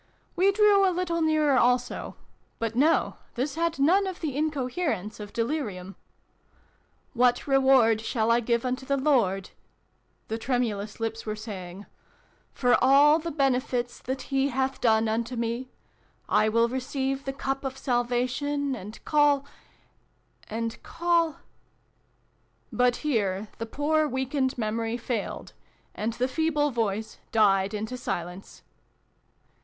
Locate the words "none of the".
3.77-4.35